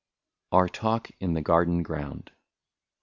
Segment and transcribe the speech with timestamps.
[0.49, 2.31] 152 OUR TALK IN THE GARDEN GROUND.